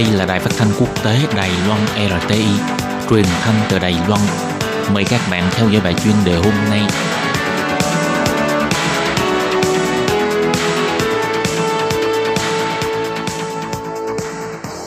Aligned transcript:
Đây 0.00 0.12
là 0.12 0.26
đài 0.26 0.40
phát 0.40 0.50
thanh 0.58 0.68
quốc 0.80 1.04
tế 1.04 1.16
Đài 1.36 1.50
Loan 1.66 1.80
RTI, 1.96 2.44
truyền 3.10 3.24
thanh 3.40 3.54
từ 3.70 3.78
Đài 3.78 3.94
Loan. 4.08 4.20
Mời 4.94 5.04
các 5.10 5.20
bạn 5.30 5.44
theo 5.52 5.68
dõi 5.68 5.80
bài 5.84 5.94
chuyên 6.04 6.14
đề 6.24 6.34
hôm 6.34 6.54
nay. 6.70 6.80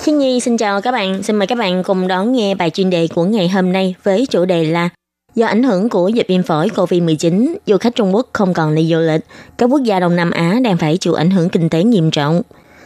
Khi 0.04 0.12
Nhi 0.12 0.40
xin 0.40 0.58
chào 0.58 0.82
các 0.82 0.92
bạn, 0.92 1.24
xin 1.24 1.36
mời 1.36 1.48
các 1.48 1.58
bạn 1.58 1.84
cùng 1.84 2.08
đón 2.08 2.34
nghe 2.34 2.56
bài 2.56 2.70
chuyên 2.70 2.90
đề 2.90 3.08
của 3.16 3.26
ngày 3.26 3.50
hôm 3.50 3.72
nay 3.72 3.96
với 4.04 4.26
chủ 4.30 4.46
đề 4.46 4.66
là 4.66 4.90
Do 5.36 5.48
ảnh 5.48 5.64
hưởng 5.64 5.90
của 5.90 6.08
dịch 6.08 6.28
viêm 6.30 6.44
phổi 6.44 6.68
COVID-19, 6.68 7.56
du 7.66 7.78
khách 7.78 7.96
Trung 7.96 8.16
Quốc 8.16 8.30
không 8.34 8.54
còn 8.54 8.76
đi 8.76 8.88
du 8.92 9.00
lịch, 9.00 9.22
các 9.58 9.66
quốc 9.66 9.84
gia 9.84 10.00
Đông 10.00 10.16
Nam 10.16 10.32
Á 10.32 10.60
đang 10.64 10.78
phải 10.78 10.98
chịu 10.98 11.14
ảnh 11.14 11.32
hưởng 11.32 11.50
kinh 11.50 11.70
tế 11.70 11.84
nghiêm 11.84 12.12
trọng. 12.12 12.42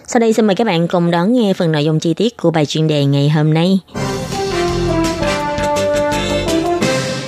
Sau 0.09 0.19
đây 0.19 0.33
xin 0.33 0.47
mời 0.47 0.55
các 0.55 0.67
bạn 0.67 0.87
cùng 0.87 1.11
đón 1.11 1.33
nghe 1.33 1.53
phần 1.53 1.71
nội 1.71 1.85
dung 1.85 1.99
chi 1.99 2.13
tiết 2.13 2.37
của 2.37 2.51
bài 2.51 2.65
chuyên 2.65 2.87
đề 2.87 3.05
ngày 3.05 3.29
hôm 3.29 3.53
nay. 3.53 3.79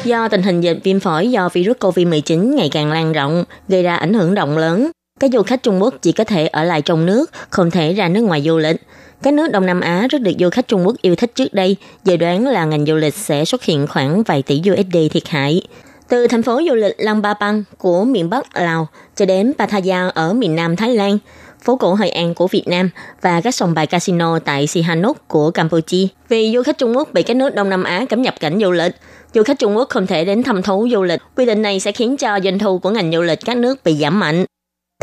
Do 0.04 0.28
tình 0.28 0.42
hình 0.42 0.62
dịch 0.62 0.80
viêm 0.84 1.00
phổi 1.00 1.32
do 1.32 1.50
virus 1.50 1.78
COVID-19 1.78 2.56
ngày 2.56 2.70
càng 2.72 2.92
lan 2.92 3.14
rộng, 3.14 3.44
gây 3.68 3.84
ra 3.84 3.96
ảnh 3.96 4.14
hưởng 4.14 4.36
rộng 4.36 4.58
lớn, 4.58 4.92
các 5.20 5.32
du 5.34 5.44
khách 5.44 5.64
Trung 5.64 5.82
Quốc 5.82 5.94
chỉ 6.02 6.12
có 6.12 6.24
thể 6.24 6.48
ở 6.48 6.64
lại 6.64 6.82
trong 6.82 7.06
nước, 7.06 7.32
không 7.50 7.72
thể 7.72 7.94
ra 7.94 8.10
nước 8.10 8.22
ngoài 8.22 8.42
du 8.42 8.58
lịch. 8.58 8.82
Các 9.24 9.34
nước 9.34 9.52
Đông 9.52 9.66
Nam 9.66 9.82
Á 9.82 10.08
rất 10.10 10.22
được 10.22 10.34
du 10.40 10.50
khách 10.50 10.68
Trung 10.68 10.88
Quốc 10.88 10.96
yêu 11.02 11.16
thích 11.16 11.32
trước 11.36 11.54
đây, 11.54 11.76
dự 12.04 12.18
đoán 12.18 12.48
là 12.48 12.66
ngành 12.66 12.86
du 12.86 12.96
lịch 12.96 13.16
sẽ 13.16 13.46
xuất 13.46 13.64
hiện 13.64 13.88
khoảng 13.88 14.24
vài 14.24 14.42
tỷ 14.42 14.62
USD 14.72 14.98
thiệt 15.12 15.28
hại. 15.28 15.62
Từ 16.10 16.28
thành 16.28 16.44
phố 16.44 16.62
du 16.70 16.76
lịch 16.76 16.96
Lang 16.98 17.22
Ba 17.22 17.34
Bang 17.34 17.64
của 17.78 18.06
miền 18.06 18.30
Bắc 18.30 18.58
Lào 18.58 18.88
cho 19.16 19.26
đến 19.26 19.54
Pattaya 19.58 20.08
ở 20.08 20.34
miền 20.34 20.56
Nam 20.56 20.76
Thái 20.76 20.96
Lan, 20.96 21.18
phố 21.62 21.76
cổ 21.76 21.94
Hội 21.94 22.10
An 22.10 22.34
của 22.34 22.48
Việt 22.48 22.64
Nam 22.66 22.90
và 23.22 23.42
các 23.42 23.56
sòng 23.56 23.74
bài 23.74 23.88
casino 23.88 24.40
tại 24.40 24.68
Sihanouk 24.68 25.28
của 25.28 25.52
Campuchia. 25.52 26.08
Vì 26.30 26.52
du 26.54 26.64
khách 26.64 26.78
Trung 26.78 26.98
Quốc 26.98 27.10
bị 27.14 27.24
các 27.24 27.38
nước 27.38 27.56
Đông 27.56 27.70
Nam 27.70 27.84
Á 27.84 28.06
cấm 28.10 28.22
nhập 28.22 28.36
cảnh 28.40 28.60
du 28.62 28.72
lịch, 28.72 28.96
du 29.34 29.44
khách 29.44 29.60
Trung 29.60 29.78
Quốc 29.78 29.90
không 29.90 30.08
thể 30.08 30.26
đến 30.26 30.44
thăm 30.44 30.62
thú 30.62 30.88
du 30.92 31.04
lịch. 31.04 31.22
Quy 31.36 31.46
định 31.46 31.62
này 31.62 31.80
sẽ 31.80 31.92
khiến 31.92 32.18
cho 32.18 32.40
doanh 32.44 32.60
thu 32.60 32.80
của 32.80 32.90
ngành 32.90 33.12
du 33.12 33.22
lịch 33.22 33.40
các 33.46 33.58
nước 33.58 33.84
bị 33.84 33.96
giảm 33.96 34.20
mạnh. 34.20 34.46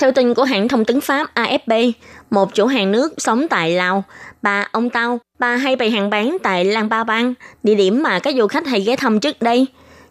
Theo 0.01 0.12
tin 0.12 0.34
của 0.34 0.45
hãng 0.45 0.69
thông 0.69 0.84
tấn 0.84 1.01
Pháp 1.01 1.27
AFP, 1.34 1.93
một 2.31 2.55
chủ 2.55 2.67
hàng 2.67 2.93
nước 2.93 3.15
sống 3.19 3.49
tại 3.49 3.71
Lào, 3.71 4.05
bà 4.43 4.69
ông 4.73 4.91
Tao, 4.91 5.19
bà 5.39 5.57
hay 5.57 5.77
bày 5.77 5.91
hàng 5.91 6.11
bán 6.11 6.37
tại 6.43 6.65
Lang 6.65 6.89
Ba 6.89 7.05
Bang, 7.05 7.34
địa 7.62 7.75
điểm 7.75 8.03
mà 8.03 8.19
các 8.19 8.34
du 8.39 8.47
khách 8.47 8.67
hay 8.67 8.81
ghé 8.81 8.97
thăm 8.97 9.21
trước 9.21 9.43
đây. 9.43 9.67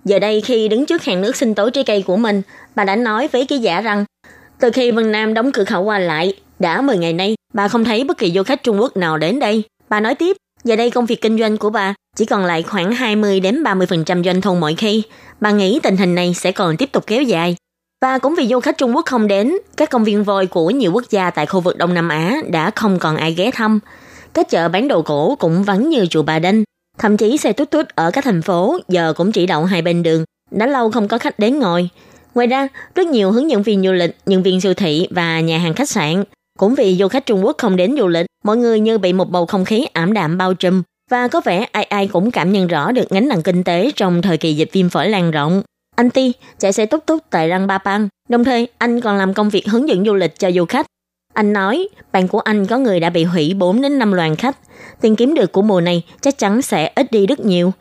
Giờ 0.06 0.20
đây 0.20 0.42
khi 0.42 0.68
đứng 0.68 0.86
trước 0.86 1.04
hàng 1.04 1.22
nước 1.22 1.36
sinh 1.36 1.56
tố 1.56 1.70
trái 1.70 1.84
cây 1.84 2.02
của 2.08 2.18
mình, 2.18 2.42
bà 2.76 2.84
đã 2.84 2.96
nói 2.96 3.28
với 3.28 3.46
ký 3.46 3.58
giả 3.58 3.82
rằng 3.82 4.06
từ 4.60 4.70
khi 4.72 4.92
Vân 4.92 5.12
Nam 5.12 5.34
đóng 5.34 5.52
cửa 5.52 5.64
khẩu 5.64 5.84
qua 5.84 6.00
lại, 6.00 6.34
đã 6.60 6.82
10 6.82 6.98
ngày 6.98 7.14
nay, 7.14 7.36
bà 7.54 7.68
không 7.68 7.84
thấy 7.84 8.04
bất 8.04 8.18
kỳ 8.18 8.32
du 8.32 8.44
khách 8.44 8.64
Trung 8.64 8.82
Quốc 8.82 8.98
nào 8.98 9.18
đến 9.18 9.40
đây. 9.40 9.64
Bà 9.90 10.00
nói 10.00 10.16
tiếp, 10.16 10.38
giờ 10.64 10.76
đây 10.76 10.90
công 10.90 11.06
việc 11.06 11.22
kinh 11.22 11.40
doanh 11.40 11.58
của 11.58 11.70
bà 11.70 11.94
chỉ 12.16 12.26
còn 12.26 12.46
lại 12.46 12.64
khoảng 12.64 12.92
20 12.92 13.40
đến 13.40 13.64
30% 13.64 14.24
doanh 14.24 14.42
thu 14.42 14.56
mỗi 14.56 14.76
khi. 14.76 15.04
Bà 15.42 15.52
nghĩ 15.52 15.80
tình 15.84 15.98
hình 15.98 16.16
này 16.16 16.34
sẽ 16.34 16.52
còn 16.52 16.78
tiếp 16.78 16.92
tục 16.92 17.04
kéo 17.08 17.24
dài. 17.24 17.56
Và 18.02 18.18
cũng 18.18 18.36
vì 18.38 18.48
du 18.48 18.60
khách 18.60 18.78
Trung 18.78 18.96
Quốc 18.96 19.06
không 19.06 19.28
đến, 19.28 19.54
các 19.78 19.90
công 19.90 20.04
viên 20.04 20.24
voi 20.24 20.46
của 20.46 20.70
nhiều 20.70 20.92
quốc 20.92 21.04
gia 21.10 21.30
tại 21.30 21.46
khu 21.46 21.60
vực 21.60 21.78
Đông 21.78 21.94
Nam 21.94 22.10
Á 22.10 22.38
đã 22.50 22.72
không 22.76 23.00
còn 23.00 23.18
ai 23.18 23.34
ghé 23.34 23.52
thăm. 23.52 23.80
Các 24.34 24.50
chợ 24.50 24.70
bán 24.70 24.88
đồ 24.88 25.02
cổ 25.02 25.36
cũng 25.36 25.64
vắng 25.64 25.90
như 25.90 26.06
chùa 26.06 26.24
Bà 26.24 26.40
Đinh. 26.40 26.64
Thậm 26.98 27.18
chí 27.18 27.38
xe 27.38 27.54
tút 27.54 27.72
tút 27.72 27.86
ở 27.96 28.12
các 28.12 28.24
thành 28.24 28.42
phố 28.42 28.78
giờ 28.88 29.14
cũng 29.18 29.32
chỉ 29.32 29.46
đậu 29.46 29.66
hai 29.66 29.82
bên 29.82 30.04
đường. 30.04 30.24
Đã 30.52 30.66
lâu 30.66 30.92
không 30.92 31.08
có 31.08 31.18
khách 31.18 31.40
đến 31.40 31.60
ngồi. 31.60 31.90
Ngoài 32.36 32.48
ra, 32.48 32.68
rất 32.96 33.08
nhiều 33.08 33.32
hướng 33.32 33.50
dẫn 33.50 33.64
viên 33.64 33.84
du 33.84 33.92
lịch, 33.92 34.16
nhân 34.26 34.44
viên 34.44 34.62
siêu 34.62 34.74
thị 34.74 35.08
và 35.12 35.40
nhà 35.40 35.58
hàng 35.58 35.74
khách 35.74 35.90
sạn 35.90 36.24
cũng 36.60 36.76
vì 36.76 36.96
du 36.96 37.08
khách 37.08 37.26
Trung 37.26 37.46
Quốc 37.46 37.58
không 37.58 37.76
đến 37.76 37.96
du 38.00 38.08
lịch, 38.08 38.26
mọi 38.44 38.58
người 38.58 38.80
như 38.80 38.98
bị 38.98 39.14
một 39.14 39.30
bầu 39.32 39.46
không 39.46 39.66
khí 39.66 39.86
ảm 39.94 40.14
đạm 40.14 40.38
bao 40.38 40.54
trùm 40.54 40.84
và 41.12 41.28
có 41.28 41.42
vẻ 41.46 41.66
ai 41.72 41.84
ai 41.84 42.08
cũng 42.08 42.32
cảm 42.32 42.52
nhận 42.52 42.68
rõ 42.68 42.92
được 42.92 43.10
gánh 43.10 43.28
nặng 43.28 43.42
kinh 43.42 43.64
tế 43.64 43.92
trong 43.96 44.22
thời 44.22 44.38
kỳ 44.38 44.54
dịch 44.54 44.70
viêm 44.72 44.90
phổi 44.90 45.10
lan 45.10 45.32
rộng. 45.32 45.62
Anh 45.96 46.10
Ti 46.10 46.34
chạy 46.60 46.74
xe 46.74 46.86
túc 46.86 47.06
túc 47.06 47.24
tại 47.30 47.50
Răng 47.50 47.68
Ba 47.68 47.78
Pang, 47.78 48.08
đồng 48.30 48.44
thời 48.44 48.68
anh 48.78 49.02
còn 49.02 49.18
làm 49.18 49.34
công 49.34 49.50
việc 49.50 49.68
hướng 49.68 49.90
dẫn 49.90 50.06
du 50.06 50.14
lịch 50.14 50.40
cho 50.40 50.52
du 50.52 50.66
khách. 50.66 50.86
Anh 51.34 51.54
nói, 51.54 51.88
bạn 52.12 52.28
của 52.28 52.40
anh 52.40 52.66
có 52.66 52.78
người 52.78 53.00
đã 53.00 53.10
bị 53.10 53.24
hủy 53.24 53.54
4 53.54 53.82
đến 53.82 54.00
5 54.00 54.16
đoàn 54.16 54.36
khách. 54.36 54.58
Tiền 55.02 55.16
kiếm 55.16 55.34
được 55.34 55.52
của 55.52 55.62
mùa 55.62 55.82
này 55.82 56.04
chắc 56.22 56.38
chắn 56.38 56.62
sẽ 56.62 56.92
ít 56.96 57.12
đi 57.12 57.28
rất 57.28 57.40
nhiều. 57.40 57.72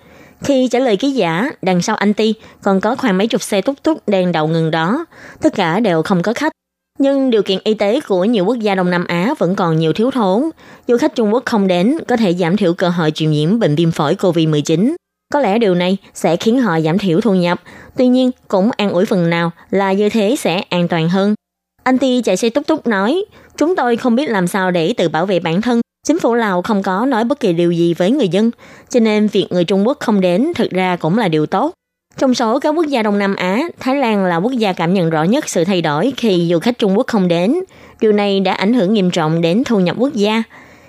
Khi 0.42 0.68
trả 0.70 0.78
lời 0.78 0.96
ký 0.96 1.10
giả, 1.10 1.50
đằng 1.62 1.82
sau 1.82 1.96
anh 1.96 2.14
Ti 2.14 2.34
còn 2.62 2.80
có 2.80 2.94
khoảng 2.94 3.18
mấy 3.18 3.26
chục 3.26 3.42
xe 3.42 3.60
túc 3.60 3.82
túc 3.82 4.08
đang 4.08 4.32
đậu 4.32 4.48
ngừng 4.48 4.70
đó. 4.70 5.06
Tất 5.42 5.54
cả 5.54 5.80
đều 5.80 6.02
không 6.02 6.22
có 6.22 6.32
khách. 6.32 6.52
Nhưng 6.98 7.30
điều 7.30 7.42
kiện 7.42 7.58
y 7.64 7.74
tế 7.74 8.00
của 8.08 8.24
nhiều 8.24 8.44
quốc 8.44 8.58
gia 8.58 8.74
Đông 8.74 8.90
Nam 8.90 9.04
Á 9.06 9.34
vẫn 9.38 9.56
còn 9.56 9.78
nhiều 9.78 9.92
thiếu 9.92 10.10
thốn. 10.10 10.42
Du 10.88 10.96
khách 10.96 11.14
Trung 11.14 11.34
Quốc 11.34 11.42
không 11.46 11.66
đến 11.66 11.98
có 12.08 12.16
thể 12.16 12.34
giảm 12.34 12.56
thiểu 12.56 12.74
cơ 12.74 12.88
hội 12.88 13.10
truyền 13.10 13.30
nhiễm 13.30 13.58
bệnh 13.58 13.74
viêm 13.74 13.90
phổi 13.90 14.14
COVID-19. 14.14 14.94
Có 15.32 15.40
lẽ 15.40 15.58
điều 15.58 15.74
này 15.74 15.96
sẽ 16.14 16.36
khiến 16.36 16.60
họ 16.60 16.80
giảm 16.80 16.98
thiểu 16.98 17.20
thu 17.20 17.34
nhập. 17.34 17.60
Tuy 17.96 18.06
nhiên, 18.06 18.30
cũng 18.48 18.70
an 18.76 18.90
ủi 18.90 19.06
phần 19.06 19.30
nào 19.30 19.50
là 19.70 19.92
như 19.92 20.08
thế 20.08 20.36
sẽ 20.38 20.62
an 20.68 20.88
toàn 20.88 21.08
hơn. 21.08 21.34
Anh 21.82 21.98
Ti 21.98 22.22
chạy 22.24 22.36
xe 22.36 22.50
túc 22.50 22.66
túc 22.66 22.86
nói, 22.86 23.24
chúng 23.56 23.76
tôi 23.76 23.96
không 23.96 24.14
biết 24.14 24.30
làm 24.30 24.46
sao 24.46 24.70
để 24.70 24.94
tự 24.96 25.08
bảo 25.08 25.26
vệ 25.26 25.40
bản 25.40 25.62
thân. 25.62 25.80
Chính 26.04 26.18
phủ 26.18 26.34
Lào 26.34 26.62
không 26.62 26.82
có 26.82 27.06
nói 27.06 27.24
bất 27.24 27.40
kỳ 27.40 27.52
điều 27.52 27.72
gì 27.72 27.94
với 27.94 28.10
người 28.10 28.28
dân, 28.28 28.50
cho 28.88 29.00
nên 29.00 29.26
việc 29.26 29.46
người 29.50 29.64
Trung 29.64 29.86
Quốc 29.86 29.98
không 30.00 30.20
đến 30.20 30.52
thực 30.54 30.70
ra 30.70 30.96
cũng 30.96 31.18
là 31.18 31.28
điều 31.28 31.46
tốt. 31.46 31.72
Trong 32.18 32.34
số 32.34 32.60
các 32.60 32.70
quốc 32.70 32.86
gia 32.86 33.02
Đông 33.02 33.18
Nam 33.18 33.36
Á, 33.36 33.62
Thái 33.80 33.96
Lan 33.96 34.24
là 34.24 34.36
quốc 34.36 34.52
gia 34.52 34.72
cảm 34.72 34.94
nhận 34.94 35.10
rõ 35.10 35.22
nhất 35.22 35.48
sự 35.48 35.64
thay 35.64 35.82
đổi 35.82 36.12
khi 36.16 36.48
du 36.50 36.58
khách 36.58 36.78
Trung 36.78 36.96
Quốc 36.96 37.06
không 37.06 37.28
đến. 37.28 37.54
Điều 38.00 38.12
này 38.12 38.40
đã 38.40 38.54
ảnh 38.54 38.74
hưởng 38.74 38.94
nghiêm 38.94 39.10
trọng 39.10 39.40
đến 39.40 39.62
thu 39.64 39.80
nhập 39.80 39.96
quốc 39.98 40.14
gia. 40.14 40.42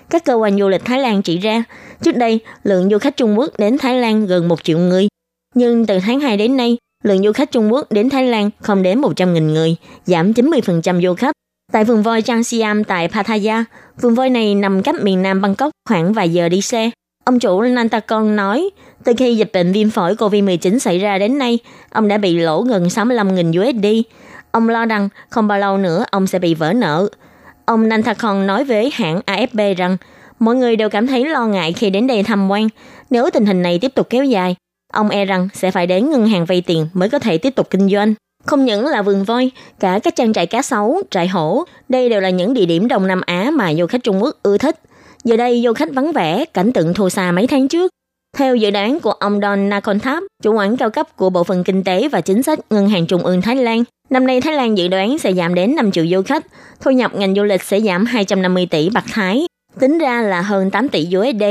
Các 0.09 0.25
cơ 0.25 0.33
quan 0.33 0.59
du 0.59 0.69
lịch 0.69 0.85
Thái 0.85 0.99
Lan 0.99 1.21
chỉ 1.21 1.37
ra, 1.37 1.63
trước 2.03 2.17
đây 2.17 2.39
lượng 2.63 2.89
du 2.89 2.97
khách 2.97 3.17
Trung 3.17 3.39
Quốc 3.39 3.49
đến 3.57 3.77
Thái 3.77 3.99
Lan 3.99 4.25
gần 4.25 4.47
1 4.47 4.63
triệu 4.63 4.77
người. 4.77 5.07
Nhưng 5.55 5.85
từ 5.85 5.99
tháng 5.99 6.19
2 6.19 6.37
đến 6.37 6.57
nay, 6.57 6.77
lượng 7.03 7.23
du 7.23 7.31
khách 7.31 7.51
Trung 7.51 7.73
Quốc 7.73 7.91
đến 7.91 8.09
Thái 8.09 8.27
Lan 8.27 8.49
không 8.61 8.83
đến 8.83 9.01
100.000 9.01 9.53
người, 9.53 9.75
giảm 10.05 10.31
90% 10.31 11.01
du 11.01 11.13
khách. 11.13 11.34
Tại 11.75 11.83
vườn 11.83 12.03
voi 12.03 12.21
Trang 12.21 12.43
Siam 12.43 12.83
tại 12.83 13.07
Pattaya, 13.07 13.65
vườn 14.01 14.15
voi 14.15 14.29
này 14.29 14.55
nằm 14.55 14.83
cách 14.83 14.95
miền 15.01 15.21
nam 15.21 15.41
Bangkok 15.41 15.71
khoảng 15.89 16.13
vài 16.13 16.29
giờ 16.29 16.49
đi 16.49 16.61
xe. 16.61 16.89
Ông 17.25 17.39
chủ 17.39 17.61
Nantakon 17.61 18.35
nói, 18.35 18.69
từ 19.03 19.13
khi 19.17 19.35
dịch 19.35 19.49
bệnh 19.53 19.71
viêm 19.71 19.89
phổi 19.89 20.15
COVID-19 20.15 20.79
xảy 20.79 20.99
ra 20.99 21.17
đến 21.17 21.37
nay, 21.37 21.59
ông 21.89 22.07
đã 22.07 22.17
bị 22.17 22.37
lỗ 22.37 22.61
gần 22.61 22.83
65.000 22.83 23.69
USD. 23.69 23.85
Ông 24.51 24.69
lo 24.69 24.85
rằng 24.85 25.09
không 25.29 25.47
bao 25.47 25.59
lâu 25.59 25.77
nữa 25.77 26.05
ông 26.11 26.27
sẽ 26.27 26.39
bị 26.39 26.53
vỡ 26.53 26.73
nợ. 26.73 27.09
Ông 27.65 27.89
Nantakon 27.89 28.47
nói 28.47 28.63
với 28.63 28.91
hãng 28.93 29.21
AFP 29.25 29.75
rằng 29.75 29.97
mọi 30.39 30.55
người 30.55 30.75
đều 30.75 30.89
cảm 30.89 31.07
thấy 31.07 31.25
lo 31.25 31.45
ngại 31.45 31.73
khi 31.73 31.89
đến 31.89 32.07
đây 32.07 32.23
tham 32.23 32.49
quan. 32.49 32.67
Nếu 33.09 33.29
tình 33.33 33.45
hình 33.45 33.61
này 33.61 33.79
tiếp 33.79 33.91
tục 33.95 34.07
kéo 34.09 34.23
dài, 34.23 34.55
ông 34.93 35.09
e 35.09 35.25
rằng 35.25 35.49
sẽ 35.53 35.71
phải 35.71 35.87
đến 35.87 36.09
ngân 36.09 36.27
hàng 36.27 36.45
vay 36.45 36.61
tiền 36.61 36.87
mới 36.93 37.09
có 37.09 37.19
thể 37.19 37.37
tiếp 37.37 37.55
tục 37.55 37.67
kinh 37.69 37.89
doanh. 37.89 38.13
Không 38.45 38.65
những 38.65 38.85
là 38.85 39.01
vườn 39.01 39.23
voi, 39.23 39.51
cả 39.79 39.99
các 40.03 40.15
trang 40.15 40.33
trại 40.33 40.45
cá 40.45 40.61
sấu, 40.61 41.01
trại 41.11 41.27
hổ, 41.27 41.63
đây 41.89 42.09
đều 42.09 42.21
là 42.21 42.29
những 42.29 42.53
địa 42.53 42.65
điểm 42.65 42.87
Đông 42.87 43.07
Nam 43.07 43.21
Á 43.25 43.51
mà 43.53 43.73
du 43.73 43.87
khách 43.87 44.03
Trung 44.03 44.23
Quốc 44.23 44.35
ưa 44.43 44.57
thích. 44.57 44.79
Giờ 45.23 45.37
đây 45.37 45.61
du 45.65 45.73
khách 45.73 45.93
vắng 45.93 46.11
vẻ, 46.11 46.45
cảnh 46.45 46.71
tượng 46.71 46.93
thua 46.93 47.09
xa 47.09 47.31
mấy 47.31 47.47
tháng 47.47 47.67
trước. 47.67 47.91
Theo 48.37 48.55
dự 48.55 48.71
đoán 48.71 48.99
của 48.99 49.11
ông 49.11 49.39
Don 49.41 49.69
Nakonthap, 49.69 50.23
chủ 50.43 50.53
quản 50.53 50.77
cao 50.77 50.89
cấp 50.89 51.15
của 51.15 51.29
Bộ 51.29 51.43
phận 51.43 51.63
Kinh 51.63 51.83
tế 51.83 52.07
và 52.07 52.21
Chính 52.21 52.43
sách 52.43 52.59
Ngân 52.69 52.89
hàng 52.89 53.07
Trung 53.07 53.25
ương 53.25 53.41
Thái 53.41 53.55
Lan, 53.55 53.83
năm 54.09 54.27
nay 54.27 54.41
Thái 54.41 54.53
Lan 54.53 54.77
dự 54.77 54.87
đoán 54.87 55.17
sẽ 55.17 55.33
giảm 55.33 55.55
đến 55.55 55.75
5 55.75 55.91
triệu 55.91 56.05
du 56.07 56.21
khách, 56.21 56.45
thu 56.81 56.91
nhập 56.91 57.15
ngành 57.15 57.35
du 57.35 57.43
lịch 57.43 57.63
sẽ 57.63 57.81
giảm 57.81 58.05
250 58.05 58.67
tỷ 58.71 58.89
bạc 58.89 59.05
Thái, 59.11 59.47
tính 59.79 59.97
ra 59.97 60.21
là 60.21 60.41
hơn 60.41 60.71
8 60.71 60.89
tỷ 60.89 61.07
USD. 61.17 61.43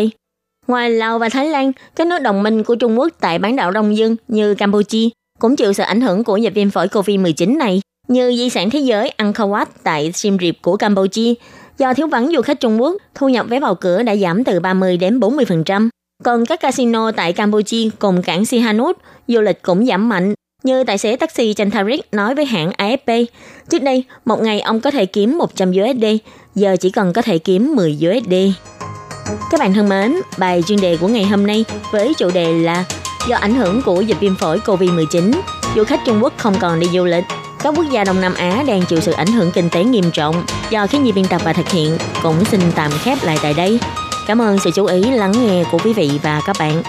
Ngoài 0.67 0.91
Lào 0.91 1.19
và 1.19 1.29
Thái 1.29 1.47
Lan, 1.47 1.73
các 1.97 2.07
nước 2.07 2.19
đồng 2.19 2.43
minh 2.43 2.65
của 2.65 2.75
Trung 2.75 2.99
Quốc 2.99 3.13
tại 3.21 3.39
bán 3.39 3.57
đảo 3.57 3.71
Đông 3.71 3.97
Dương 3.97 4.17
như 4.29 4.55
Campuchia 4.55 5.09
cũng 5.39 5.57
chịu 5.57 5.73
sự 5.73 5.83
ảnh 5.83 6.01
hưởng 6.01 6.25
của 6.25 6.37
dịch 6.37 6.55
viêm 6.55 6.71
phổi 6.71 6.87
COVID-19 6.87 7.59
này, 7.59 7.81
như 8.09 8.37
di 8.37 8.51
sản 8.51 8.71
thế 8.71 8.79
giới 8.79 9.09
Angkor 9.09 9.51
Wat 9.51 9.67
tại 9.83 10.13
Siem 10.13 10.39
Reap 10.41 10.55
của 10.63 10.77
Campuchia. 10.77 11.35
Do 11.79 11.95
thiếu 11.95 12.07
vắng 12.07 12.31
du 12.35 12.43
khách 12.43 12.61
Trung 12.61 12.83
Quốc, 12.83 12.97
thu 13.15 13.29
nhập 13.29 13.47
vé 13.49 13.61
vào 13.61 13.75
cửa 13.75 14.03
đã 14.03 14.17
giảm 14.17 14.45
từ 14.45 14.61
30 14.61 14.97
đến 14.97 15.21
40%. 15.21 15.89
Còn 16.25 16.47
các 16.47 16.61
casino 16.61 17.11
tại 17.13 17.33
Campuchia 17.33 17.89
cùng 17.99 18.23
cảng 18.23 18.45
Sihanouk, 18.45 18.99
du 19.29 19.41
lịch 19.41 19.63
cũng 19.63 19.87
giảm 19.87 20.09
mạnh. 20.09 20.35
Như 20.65 20.85
tài 20.85 20.99
xế 20.99 21.17
taxi 21.17 21.55
Chantarik 21.55 22.01
nói 22.13 22.35
với 22.35 22.45
hãng 22.45 22.71
AFP, 22.71 23.25
trước 23.71 23.83
đây 23.83 24.05
một 24.25 24.43
ngày 24.43 24.61
ông 24.61 24.81
có 24.81 24.91
thể 24.91 25.07
kiếm 25.07 25.39
100 25.39 25.71
USD, 25.71 26.05
giờ 26.55 26.77
chỉ 26.81 26.91
cần 26.91 27.13
có 27.13 27.23
thể 27.23 27.39
kiếm 27.39 27.75
10 27.77 27.99
USD. 28.11 28.35
Các 29.51 29.61
bạn 29.61 29.75
thân 29.75 29.89
mến, 29.89 30.15
bài 30.39 30.63
chuyên 30.67 30.81
đề 30.81 30.97
của 30.97 31.09
ngày 31.09 31.25
hôm 31.25 31.47
nay 31.47 31.65
với 31.93 32.15
chủ 32.15 32.31
đề 32.31 32.53
là 32.53 32.85
do 33.29 33.37
ảnh 33.37 33.55
hưởng 33.55 33.83
của 33.83 34.01
dịch 34.01 34.21
viêm 34.21 34.37
phổi 34.37 34.59
COVID-19, 34.59 35.33
du 35.77 35.85
khách 35.85 36.01
Trung 36.07 36.23
Quốc 36.23 36.33
không 36.37 36.55
còn 36.61 36.81
đi 36.81 36.87
du 36.93 37.05
lịch. 37.05 37.25
Các 37.63 37.75
quốc 37.77 37.87
gia 37.91 38.05
Đông 38.05 38.21
Nam 38.21 38.35
Á 38.35 38.65
đang 38.67 38.83
chịu 38.83 39.01
sự 39.01 39.13
ảnh 39.13 39.27
hưởng 39.27 39.51
kinh 39.51 39.71
tế 39.71 39.85
nghiêm 39.85 40.11
trọng 40.11 40.45
do 40.71 40.87
khí 40.87 40.99
nhi 40.99 41.13
biên 41.13 41.25
tập 41.25 41.41
và 41.45 41.53
thực 41.53 41.69
hiện 41.69 41.99
cũng 42.23 42.45
xin 42.45 42.61
tạm 42.75 42.91
khép 43.03 43.19
lại 43.23 43.39
tại 43.43 43.55
đây. 43.55 43.79
Cảm 44.27 44.43
ơn 44.43 44.59
sự 44.59 44.71
chú 44.71 44.85
ý 44.85 45.03
lắng 45.03 45.33
nghe 45.33 45.65
của 45.73 45.79
quý 45.85 45.93
vị 45.93 46.11
và 46.23 46.41
các 46.47 46.57
bạn. 46.59 46.83